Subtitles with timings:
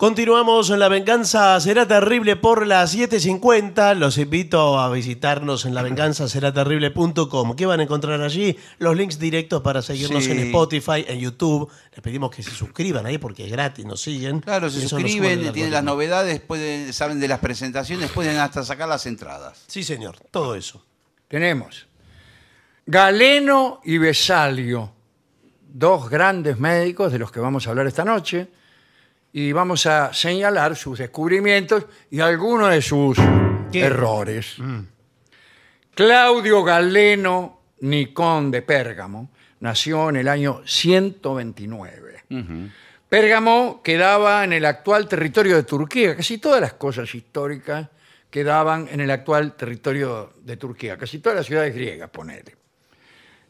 [0.00, 3.94] Continuamos en La Venganza Será Terrible por las 7.50.
[3.96, 7.54] Los invito a visitarnos en lavenganzaseraterrible.com.
[7.54, 8.56] ¿Qué van a encontrar allí?
[8.78, 10.30] Los links directos para seguirnos Sí.
[10.30, 11.70] en Spotify, en YouTube.
[11.92, 14.40] Les pedimos que se suscriban ahí porque es gratis, nos siguen.
[14.40, 19.04] Claro, se suscriben, tienen las novedades, pueden, saben de las presentaciones, pueden hasta sacar las
[19.04, 19.64] entradas.
[19.66, 20.82] Sí, señor, todo eso.
[21.28, 21.86] Tenemos
[22.86, 24.94] Galeno y Besalio,
[25.68, 28.48] dos grandes médicos de los que vamos a hablar esta noche,
[29.32, 33.16] y vamos a señalar sus descubrimientos y algunos de sus
[33.70, 33.80] ¿Qué?
[33.80, 34.56] errores.
[35.94, 39.30] Claudio Galeno Nicón de Pérgamo
[39.60, 42.24] nació en el año 129.
[43.08, 46.16] Pérgamo quedaba en el actual territorio de Turquía.
[46.16, 47.88] Casi todas las cosas históricas
[48.30, 50.96] quedaban en el actual territorio de Turquía.
[50.96, 52.56] Casi todas las ciudades griegas, ponele.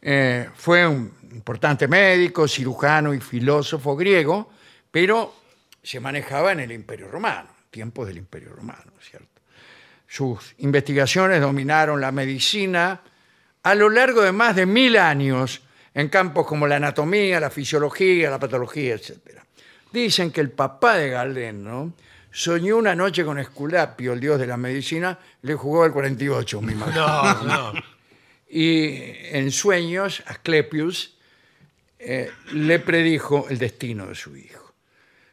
[0.03, 4.51] Eh, fue un importante médico, cirujano y filósofo griego,
[4.91, 5.40] pero
[5.83, 9.29] se manejaba en el Imperio Romano, tiempos del Imperio Romano, ¿cierto?
[10.07, 13.01] Sus investigaciones dominaron la medicina
[13.63, 15.63] a lo largo de más de mil años
[15.95, 19.41] en campos como la anatomía, la fisiología, la patología, etc.
[19.93, 21.93] Dicen que el papá de Galeno
[22.31, 26.73] soñó una noche con Esculapio, el dios de la medicina, le jugó al 48, me
[26.73, 27.07] imagino.
[27.07, 27.73] No, no.
[28.49, 28.97] Y
[29.31, 31.17] en sueños, Asclepius
[31.99, 34.70] eh, le predijo el destino de su hijo.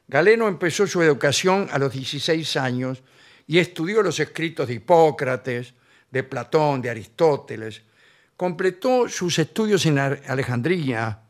[0.07, 3.03] Galeno empezó su educación a los 16 años
[3.45, 5.73] y estudió los escritos de Hipócrates,
[6.09, 7.81] de Platón, de Aristóteles.
[8.37, 11.21] Completó sus estudios en Alejandría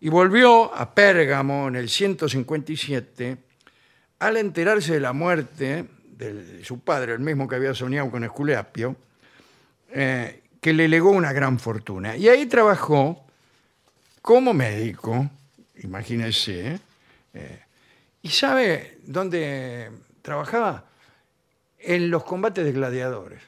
[0.00, 3.36] y volvió a Pérgamo en el 157
[4.18, 8.96] al enterarse de la muerte de su padre, el mismo que había soñado con Esculapio,
[9.92, 12.16] eh, que le legó una gran fortuna.
[12.16, 13.24] Y ahí trabajó
[14.20, 15.30] como médico,
[15.82, 16.80] imagínese,
[17.32, 17.60] eh,
[18.22, 19.90] y sabe dónde
[20.22, 20.84] trabajaba
[21.78, 23.40] en los combates de gladiadores.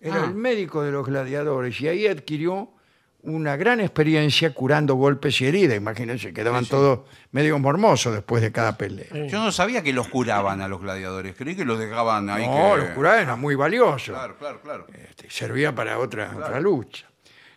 [0.00, 0.24] Era Ah.
[0.26, 2.70] el médico de los gladiadores y ahí adquirió
[3.20, 5.76] una gran experiencia curando golpes y heridas.
[5.76, 7.00] Imagínense, quedaban todos
[7.32, 9.08] medio mormosos después de cada pelea.
[9.26, 12.46] Yo no sabía que los curaban a los gladiadores, creí que los dejaban ahí.
[12.46, 12.82] No, que...
[12.82, 14.14] los curados eran muy valiosos.
[14.14, 14.86] Claro, claro, claro.
[14.94, 17.06] Este, servía para otra, otra lucha.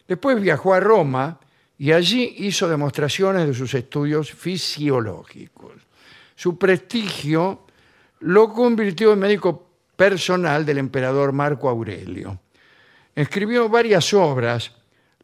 [0.08, 1.40] Después viajó a Roma
[1.78, 5.73] y allí hizo demostraciones de sus estudios fisiológicos.
[6.41, 7.68] Su prestigio
[8.22, 12.40] lo convirtió en médico personal del emperador Marco Aurelio.
[13.13, 14.72] Escribió varias obras.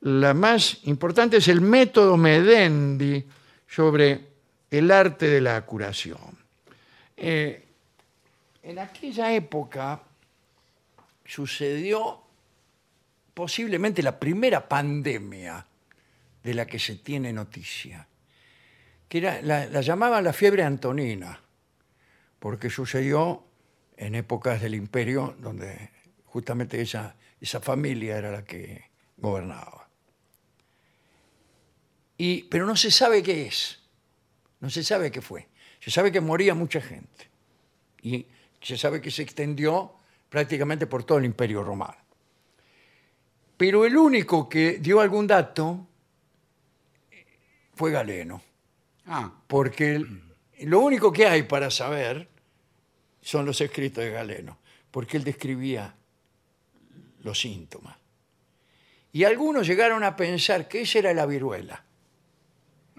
[0.02, 3.26] La más importante es el método Medendi
[3.68, 4.28] sobre
[4.70, 6.38] el arte de la curación.
[7.18, 7.66] Eh,
[8.62, 10.00] en aquella época
[11.26, 12.22] sucedió
[13.34, 15.66] posiblemente la primera pandemia
[16.44, 18.08] de la que se tiene noticia,
[19.08, 21.42] que la, la llamaban la fiebre antonina,
[22.40, 23.44] porque sucedió
[23.98, 25.90] en épocas del imperio donde
[26.26, 28.86] justamente esa, esa familia era la que
[29.18, 29.90] gobernaba.
[32.18, 33.80] Y, pero no se sabe qué es,
[34.60, 35.48] no se sabe qué fue.
[35.80, 37.30] Se sabe que moría mucha gente
[38.02, 38.26] y
[38.62, 39.94] se sabe que se extendió
[40.30, 41.98] prácticamente por todo el imperio romano.
[43.56, 45.88] Pero el único que dio algún dato
[47.74, 48.42] fue Galeno,
[49.08, 50.22] Ah, porque el-
[50.64, 52.28] lo único que hay para saber
[53.22, 54.58] son los escritos de Galeno,
[54.92, 55.96] porque él describía
[57.24, 57.98] los síntomas.
[59.12, 61.84] Y algunos llegaron a pensar que esa era la viruela,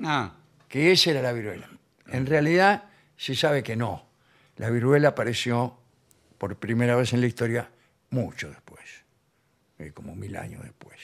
[0.03, 0.35] ah.
[0.69, 1.69] que esa era la viruela.
[2.07, 2.85] En realidad
[3.17, 4.07] se sabe que no.
[4.57, 5.79] La viruela apareció
[6.39, 7.71] por primera vez en la historia
[8.11, 8.85] mucho después,
[9.79, 10.99] eh, como mil años después.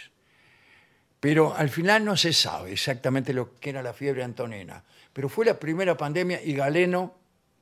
[1.20, 4.82] Pero al final no se sabe exactamente lo que era la fiebre antonina,
[5.14, 7.14] pero fue la primera pandemia y Galeno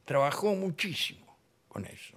[0.05, 1.37] trabajó muchísimo
[1.69, 2.17] con eso.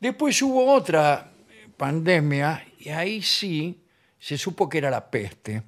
[0.00, 1.30] Después hubo otra
[1.76, 3.80] pandemia y ahí sí
[4.18, 5.62] se supo que era la peste.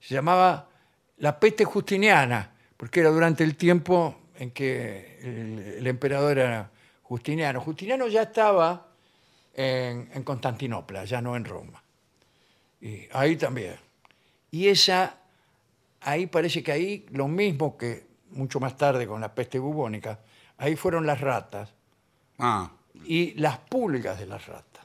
[0.00, 0.70] Se llamaba
[1.18, 5.18] la peste justiniana, porque era durante el tiempo en que
[5.78, 6.70] el, emperador era
[7.02, 7.60] Justiniano.
[7.60, 8.88] Justiniano ya estaba
[9.54, 11.82] en, Constantinopla, ya no en Roma.
[13.12, 13.76] Ahí también.
[14.50, 15.18] Y esa,
[16.00, 20.20] ahí parece que ahí lo mismo que mucho más tarde con la peste bubónica,
[20.58, 21.76] ahí fueron las ratas
[22.38, 22.70] Ah,
[23.04, 24.84] y las pulgas de las ratas.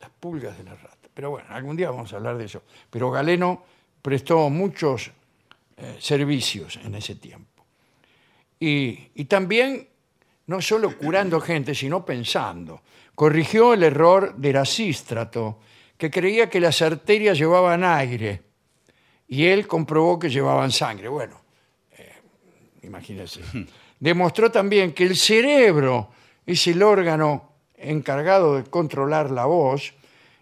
[0.00, 1.10] Las pulgas de las ratas.
[1.12, 2.62] Pero bueno, algún día vamos a hablar de eso.
[2.90, 3.64] Pero Galeno
[4.02, 5.10] prestó muchos
[5.76, 7.64] eh, servicios en ese tiempo.
[8.60, 9.88] Y, y también,
[10.46, 12.82] no solo curando gente, sino pensando.
[13.14, 15.60] Corrigió el error de Erasístrato,
[15.96, 18.42] que creía que las arterias llevaban aire.
[19.28, 21.08] Y él comprobó que llevaban sangre.
[21.08, 21.40] Bueno,
[21.96, 22.12] eh,
[22.82, 23.40] imagínense.
[24.00, 26.10] Demostró también que el cerebro
[26.44, 29.94] es el órgano encargado de controlar la voz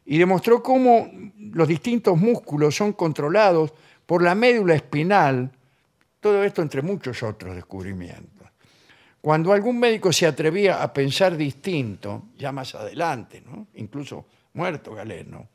[0.04, 3.72] y demostró cómo los distintos músculos son controlados
[4.06, 5.50] por la médula espinal,
[6.20, 8.48] todo esto entre muchos otros descubrimientos.
[9.20, 13.68] Cuando algún médico se atrevía a pensar distinto, ya más adelante, ¿no?
[13.76, 15.48] incluso muerto Galeno,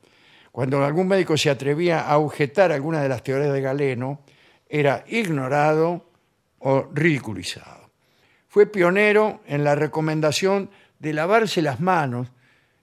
[0.52, 4.22] cuando algún médico se atrevía a objetar alguna de las teorías de Galeno,
[4.68, 6.06] era ignorado
[6.58, 7.90] o ridiculizado.
[8.48, 12.28] Fue pionero en la recomendación de lavarse las manos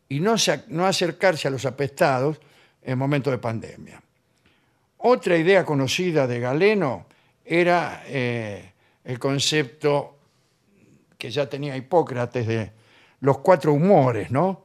[0.10, 2.40] y no, se- no acercarse a los apestados
[2.82, 4.02] en momentos de pandemia.
[5.00, 7.06] Otra idea conocida de Galeno
[7.46, 8.72] era eh,
[9.04, 10.18] el concepto
[11.18, 12.72] que ya tenía Hipócrates de
[13.22, 14.64] los cuatro humores, ¿no?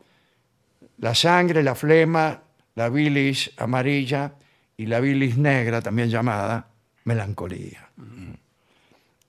[0.99, 2.42] La sangre, la flema,
[2.75, 4.33] la bilis amarilla
[4.77, 6.69] y la bilis negra, también llamada
[7.05, 7.89] melancolía.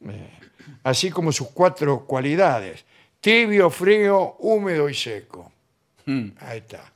[0.06, 0.30] Eh,
[0.84, 2.86] así como sus cuatro cualidades,
[3.20, 5.52] tibio, frío, húmedo y seco.
[6.40, 6.92] Ahí está.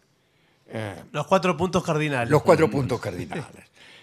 [0.69, 2.29] Eh, Los cuatro puntos cardinales.
[2.29, 3.45] los cuatro puntos cardinales.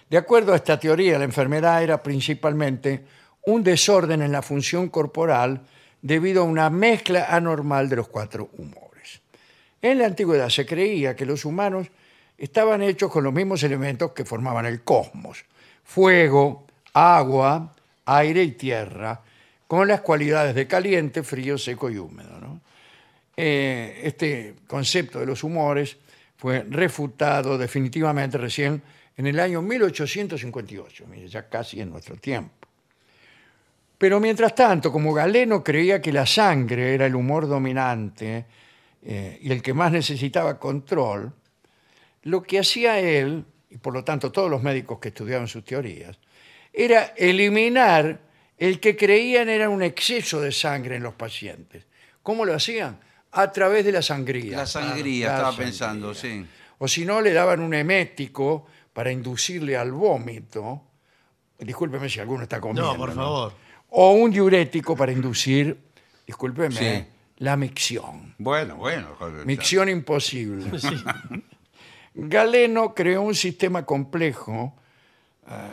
[0.08, 3.04] De acuerdo a esta teoría, la enfermedad era principalmente
[3.46, 5.60] un desorden en la función corporal
[6.00, 9.20] debido a una mezcla anormal de los cuatro humores.
[9.82, 11.88] En la antigüedad se creía que los humanos
[12.38, 15.44] estaban hechos con los mismos elementos que formaban el cosmos.
[15.84, 17.74] Fuego, agua,
[18.06, 19.20] aire y tierra,
[19.66, 22.34] con las cualidades de caliente, frío, seco y húmedo.
[23.36, 25.96] Eh, este concepto de los humores
[26.36, 28.80] fue refutado definitivamente recién
[29.16, 32.68] en el año 1858, mire, ya casi en nuestro tiempo.
[33.98, 38.44] Pero mientras tanto, como Galeno creía que la sangre era el humor dominante
[39.02, 41.32] eh, y el que más necesitaba control,
[42.24, 46.18] lo que hacía él, y por lo tanto todos los médicos que estudiaban sus teorías,
[46.72, 48.20] era eliminar
[48.58, 51.86] el que creían era un exceso de sangre en los pacientes.
[52.22, 52.98] ¿Cómo lo hacían?
[53.32, 54.58] A través de la sangría.
[54.58, 55.66] La sangría, La estaba sangría.
[55.66, 56.46] pensando, sí.
[56.78, 60.82] O si no, le daban un emético para inducirle al vómito.
[61.58, 62.92] Discúlpeme si alguno está comiendo.
[62.92, 63.52] No, por favor.
[63.90, 65.76] O un diurético para inducir,
[66.26, 67.04] discúlpeme, Sí.
[67.38, 68.34] la micción.
[68.38, 69.16] Bueno, bueno.
[69.44, 70.78] Micción imposible.
[70.78, 70.88] Sí.
[72.14, 74.74] Galeno creó un sistema complejo
[75.46, 75.72] ah,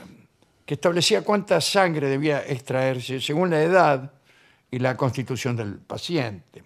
[0.66, 4.12] que establecía cuánta sangre debía extraerse según la edad
[4.70, 6.64] y la constitución del paciente.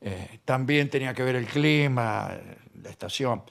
[0.00, 3.42] Eh, también tenía que ver el clima, eh, la estación.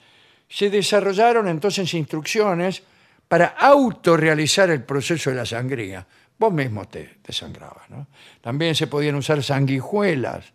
[0.48, 2.84] Se desarrollaron entonces instrucciones
[3.28, 6.06] para autorrealizar el proceso de la sangría.
[6.38, 8.08] Vos mismo te, te sangrabas, ¿no?
[8.42, 10.52] También se podían usar sanguijuelas.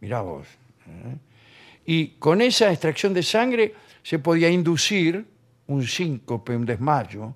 [0.00, 0.46] Mirá vos.
[0.86, 1.16] ¿eh?
[1.86, 5.24] Y con esa extracción de sangre se podía inducir
[5.66, 7.34] un síncope, un desmayo,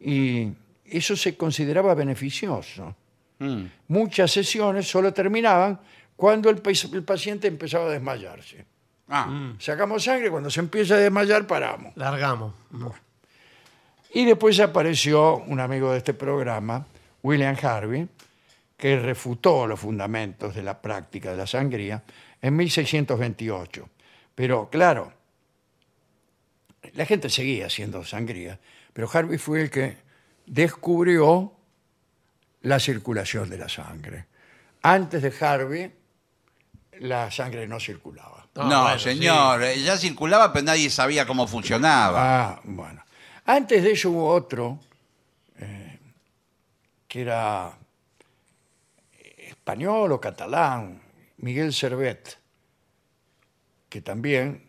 [0.00, 0.48] y
[0.84, 2.94] eso se consideraba beneficioso.
[3.38, 3.62] Mm.
[3.88, 5.80] Muchas sesiones solo terminaban
[6.16, 8.64] cuando el, pa- el paciente empezaba a desmayarse.
[9.08, 11.92] Ah, Sacamos sangre, cuando se empieza a desmayar paramos.
[11.96, 12.54] Largamos.
[14.12, 16.86] Y después apareció un amigo de este programa,
[17.22, 18.08] William Harvey,
[18.76, 22.02] que refutó los fundamentos de la práctica de la sangría
[22.40, 23.88] en 1628.
[24.34, 25.12] Pero claro,
[26.94, 28.58] la gente seguía haciendo sangría,
[28.92, 29.96] pero Harvey fue el que
[30.46, 31.52] descubrió
[32.62, 34.26] la circulación de la sangre.
[34.82, 35.92] Antes de Harvey,
[37.00, 38.46] la sangre no circulaba.
[38.54, 39.62] No, bueno, señor.
[39.74, 42.50] Ya circulaba, pero nadie sabía cómo funcionaba.
[42.50, 43.02] Ah, bueno.
[43.46, 44.78] Antes de eso hubo otro,
[45.58, 45.98] eh,
[47.08, 47.72] que era
[49.64, 51.02] español o catalán,
[51.38, 52.38] Miguel Servet,
[53.88, 54.63] que también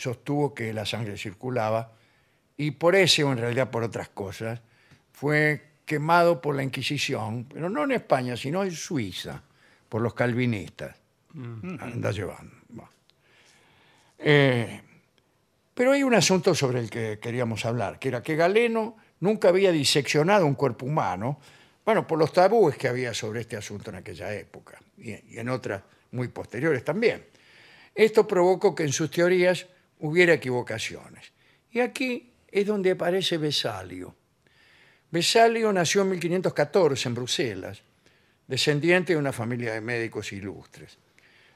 [0.00, 1.92] sostuvo que la sangre circulaba
[2.56, 4.60] y por eso, o en realidad por otras cosas,
[5.12, 9.42] fue quemado por la Inquisición, pero no en España, sino en Suiza,
[9.88, 10.96] por los calvinistas.
[11.34, 12.54] Anda llevando.
[12.68, 12.90] Bueno.
[14.18, 14.80] Eh,
[15.74, 19.72] pero hay un asunto sobre el que queríamos hablar, que era que Galeno nunca había
[19.72, 21.38] diseccionado un cuerpo humano,
[21.84, 25.48] bueno, por los tabúes que había sobre este asunto en aquella época y, y en
[25.48, 27.24] otras muy posteriores también.
[27.94, 29.66] Esto provocó que en sus teorías
[30.00, 31.32] hubiera equivocaciones.
[31.70, 34.14] Y aquí es donde aparece Besalio.
[35.10, 37.82] Besalio nació en 1514 en Bruselas,
[38.46, 40.98] descendiente de una familia de médicos ilustres.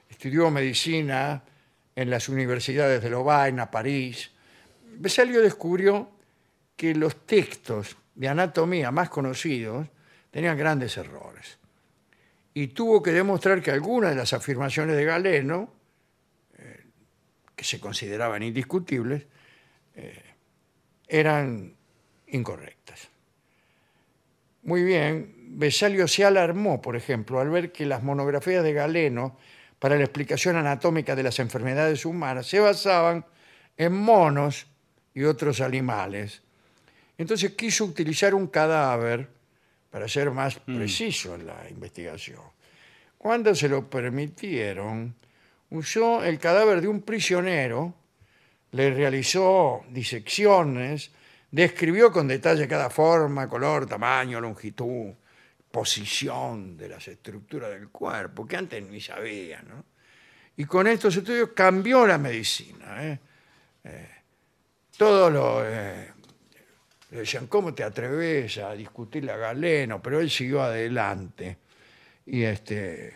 [0.08, 1.42] Estudió medicina
[1.94, 4.30] en las universidades de Lovaina, París.
[4.96, 6.10] Besalio descubrió
[6.76, 9.86] que los textos de anatomía más conocidos
[10.30, 11.58] tenían grandes errores.
[12.54, 15.72] Y tuvo que demostrar que algunas de las afirmaciones de Galeno,
[17.54, 19.24] que se consideraban indiscutibles,
[19.94, 20.22] eh,
[21.06, 21.74] eran
[22.28, 23.08] incorrectas.
[24.62, 29.36] Muy bien, Besalio se alarmó, por ejemplo, al ver que las monografías de Galeno
[29.78, 33.26] para la explicación anatómica de las enfermedades humanas se basaban
[33.76, 34.66] en monos
[35.12, 36.42] y otros animales.
[37.18, 39.28] Entonces quiso utilizar un cadáver
[39.90, 42.40] para ser más preciso en la investigación.
[43.18, 45.14] Cuando se lo permitieron,
[45.74, 47.94] usó el cadáver de un prisionero,
[48.72, 51.10] le realizó disecciones,
[51.50, 55.12] describió con detalle cada forma, color, tamaño, longitud,
[55.70, 59.84] posición de las estructuras del cuerpo, que antes ni sabía, ¿no?
[60.56, 63.04] Y con estos estudios cambió la medicina.
[63.04, 63.18] ¿eh?
[63.82, 64.08] Eh,
[65.00, 65.64] los...
[65.66, 66.12] eh,
[67.10, 70.00] decían, ¿cómo te atreves a discutirle a Galeno?
[70.00, 71.58] Pero él siguió adelante.
[72.26, 73.14] Y, este,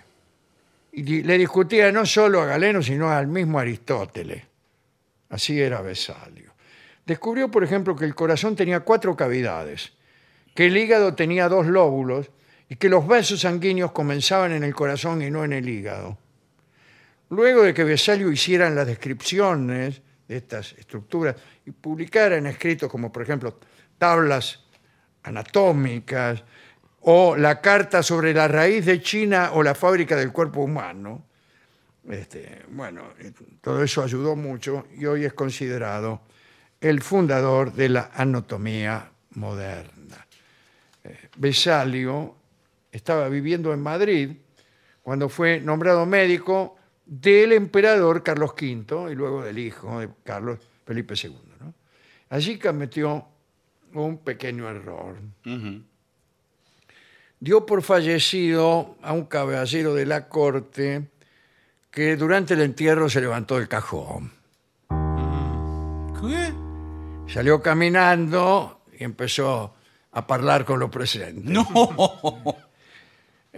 [0.92, 4.42] y le discutía no solo a Galeno, sino al mismo Aristóteles.
[5.30, 6.52] Así era Vesalio.
[7.04, 9.92] Descubrió, por ejemplo, que el corazón tenía cuatro cavidades,
[10.54, 12.30] que el hígado tenía dos lóbulos
[12.68, 16.18] y que los vasos sanguíneos comenzaban en el corazón y no en el hígado.
[17.30, 23.12] Luego de que Vesalio hiciera las descripciones de estas estructuras y publicara en escritos como,
[23.12, 23.58] por ejemplo,
[23.98, 24.64] tablas
[25.22, 26.42] anatómicas
[27.10, 31.24] o la carta sobre la raíz de China o la fábrica del cuerpo humano,
[32.06, 36.20] este, bueno, eh, todo eso ayudó mucho y hoy es considerado
[36.78, 40.26] el fundador de la anatomía moderna.
[41.02, 42.36] Eh, Vesalio
[42.92, 44.36] estaba viviendo en Madrid
[45.02, 51.14] cuando fue nombrado médico del emperador Carlos V y luego del hijo de Carlos Felipe
[51.14, 51.32] II.
[51.58, 51.72] ¿no?
[52.28, 53.26] Allí cometió
[53.94, 55.16] un pequeño error.
[55.46, 55.88] Ujú.
[57.40, 61.08] Dio por fallecido a un caballero de la corte
[61.90, 64.32] que durante el entierro se levantó del cajón.
[66.20, 66.52] ¿Qué?
[67.32, 69.74] Salió caminando y empezó
[70.12, 71.44] a hablar con los presentes.
[71.44, 71.66] No.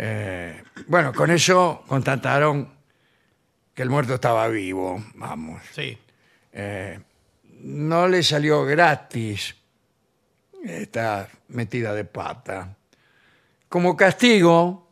[0.03, 2.69] Eh, bueno, con eso constataron
[3.75, 5.61] que el muerto estaba vivo, vamos.
[5.73, 5.99] Sí.
[7.63, 9.55] No le salió gratis
[10.65, 12.77] esta metida de pata.
[13.71, 14.87] Como castigo,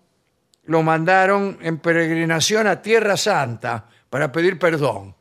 [0.67, 5.15] lo mandaron en peregrinación a Tierra Santa para pedir perdón.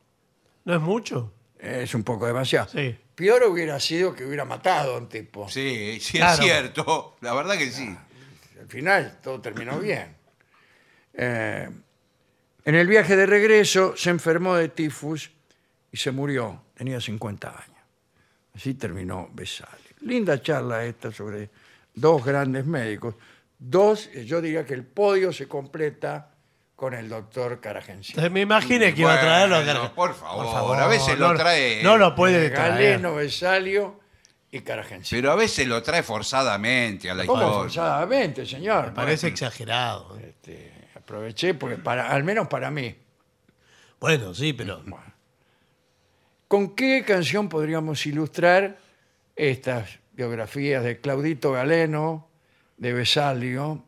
[0.63, 1.33] ¿No es mucho?
[1.59, 2.69] Es un poco demasiado.
[2.69, 2.95] Sí.
[3.15, 5.49] Peor hubiera sido que hubiera matado a un tipo.
[5.49, 6.33] Sí, sí Claro.
[6.33, 7.17] es cierto.
[7.21, 7.97] La verdad que sí.
[8.59, 10.15] Al final todo terminó bien.
[11.13, 11.67] Eh,
[12.63, 15.31] en el viaje de regreso se enfermó de tifus
[15.91, 16.61] y se murió.
[16.75, 17.81] Tenía 50 años.
[18.53, 19.73] Así terminó Besalio.
[20.01, 21.49] Linda charla esta sobre
[21.95, 23.15] dos grandes médicos.
[23.59, 26.31] Dos, eh, yo diría que el podio se completa
[26.75, 27.59] con el doctor.
[27.63, 29.55] Entonces, me imaginé que iba a traerlo.
[29.55, 29.95] Bueno, acá.
[29.95, 31.81] por favor, a veces no, lo trae.
[31.81, 32.73] No lo puede traer.
[32.73, 33.99] Galeno, Besalio
[34.51, 35.19] y Caragencino.
[35.19, 37.61] Pero a veces lo trae forzadamente a la ¿Cómo historia.
[37.63, 38.93] forzadamente, señor?
[38.93, 40.17] Parece exagerado.
[40.19, 42.95] Este, aproveché porque para, al menos para mí.
[43.99, 44.83] Bueno, sí, pero.
[46.47, 48.77] ¿Con qué canción podríamos ilustrar
[49.35, 52.26] estas biografías de Claudito Galeno,
[52.77, 53.83] de Besalio,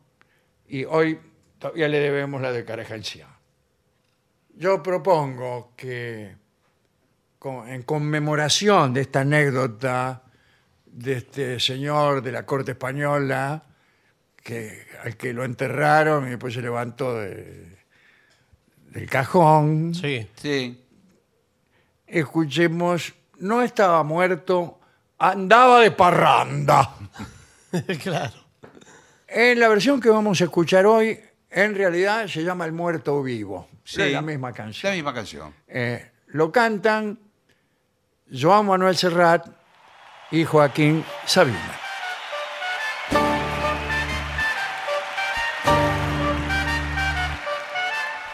[0.68, 1.18] y hoy
[1.58, 3.28] todavía le debemos la de?
[4.56, 6.36] Yo propongo que
[7.38, 10.22] con- en conmemoración de esta anécdota
[10.86, 13.62] de este señor de la corte española,
[14.42, 17.78] que, al que lo enterraron y después se levantó de-
[18.90, 20.26] del cajón, Sí.
[20.36, 20.84] Sí.
[22.06, 24.80] escuchemos, no estaba muerto,
[25.18, 26.96] andaba de parranda.
[28.02, 28.39] claro.
[29.32, 31.16] En la versión que vamos a escuchar hoy,
[31.50, 33.68] en realidad se llama El Muerto Vivo.
[33.84, 34.02] Sí.
[34.02, 34.90] Es la misma canción.
[34.90, 35.54] La misma canción.
[35.68, 37.16] Eh, lo cantan
[38.28, 39.46] Joan Manuel Serrat
[40.32, 41.78] y Joaquín Sabina.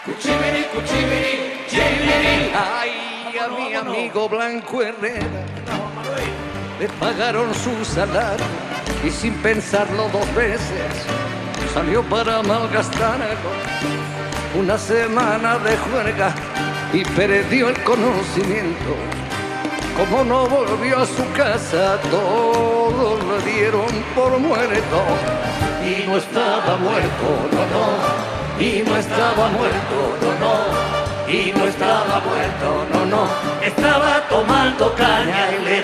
[0.07, 2.53] Cuchibiri, cuchibiri, chibiri.
[2.55, 5.45] Ay, a mi amigo Blanco Herrera
[6.81, 10.93] le pagaron su salario y sin pensarlo dos veces
[11.75, 13.27] salió para malgastarlo.
[14.59, 16.35] Una semana de juerga
[16.93, 18.95] y perdió el conocimiento.
[19.97, 24.99] Como no volvió a su casa, todos le dieron por muerto.
[25.85, 28.65] Y no estaba muerto, no, no.
[28.65, 30.66] Y no estaba muerto, no, no.
[31.29, 33.29] Y no estaba muerto, no, no.
[33.63, 35.77] Estaba tomando caña y le.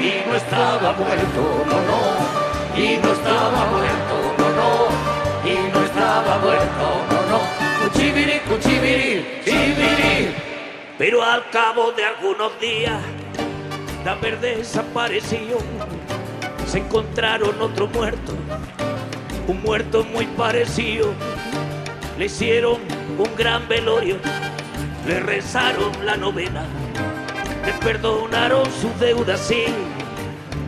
[0.00, 2.80] Y no estaba muerto, no, no.
[2.80, 5.50] Y no estaba muerto, no, no.
[5.50, 7.40] Y no estaba muerto, no, no.
[7.82, 10.34] Cuchibiri, cuchibiri, chibiri.
[10.98, 13.00] Pero al cabo de algunos días,
[14.04, 15.58] de haber desaparecido,
[16.66, 18.32] se encontraron otro muerto
[19.46, 21.12] un muerto muy parecido.
[22.18, 22.78] Le hicieron
[23.18, 24.16] un gran velorio,
[25.06, 26.62] le rezaron la novena,
[27.64, 29.64] le perdonaron sus deudas, sí,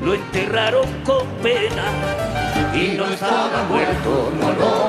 [0.03, 1.85] lo enterraron con pena.
[2.75, 4.89] Y no estaba muerto, no, no,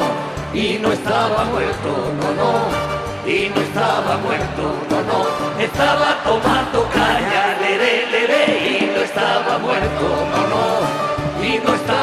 [0.53, 7.57] y no estaba muerto, no, no, y no estaba muerto, no, no, estaba tomando caña,
[7.61, 11.96] le, le, y no estaba muerto, no, no, y no estaba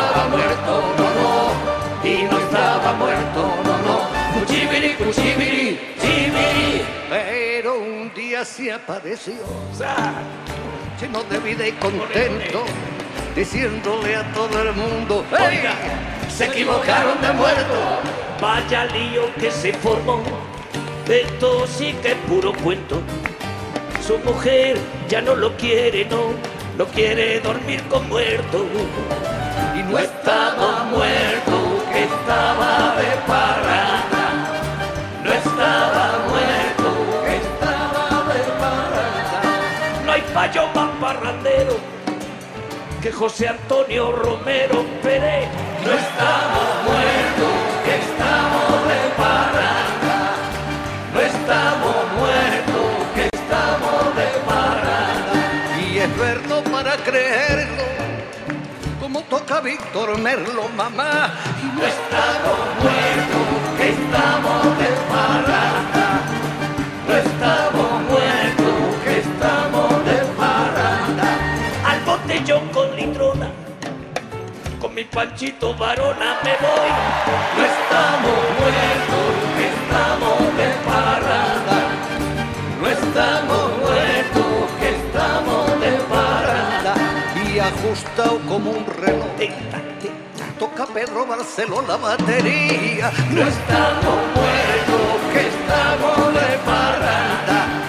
[8.55, 9.35] se apareció,
[11.01, 12.65] lleno de vida y contento,
[13.35, 15.75] diciéndole a todo el mundo, oiga,
[16.29, 18.01] se equivocaron de muerto,
[18.41, 20.23] vaya lío que se formó,
[21.09, 23.03] esto sí que es puro cuento.
[24.07, 26.35] Su mujer ya no lo quiere, no,
[26.79, 28.67] no quiere dormir con muerto.
[29.77, 30.54] Y no estaba
[43.15, 45.49] José Antonio Romero Pérez.
[45.85, 47.55] No estamos muertos,
[47.85, 50.17] que estamos de parranda.
[51.13, 55.81] No estamos muertos, que estamos de parranda.
[55.81, 57.85] Y es verlo para creerlo,
[59.01, 61.35] como toca Víctor Merlo, mamá.
[61.63, 64.64] Y no estamos muertos, que estamos
[75.15, 76.91] panchito varona me voy.
[77.57, 81.79] No estamos muertos, que estamos de parranda.
[82.81, 86.95] No estamos muertos, que estamos de parranda.
[87.47, 89.29] Y ajustado como un reloj.
[90.59, 93.13] Toca Pedro Barceló la batería.
[93.31, 97.84] No estamos muertos, que estamos de parranda.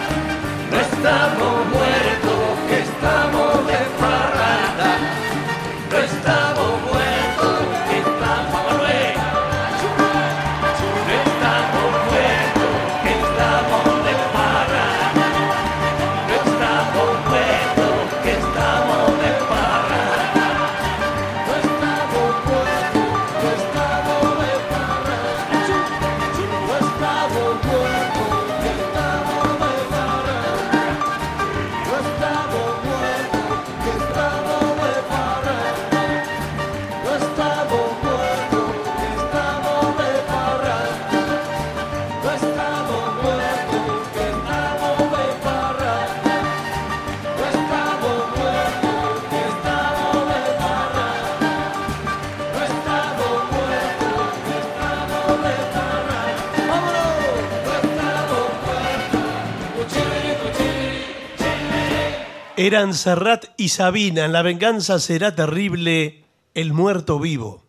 [62.65, 64.25] Eran Serrat y Sabina.
[64.25, 66.25] En la venganza será terrible
[66.55, 67.64] el muerto vivo.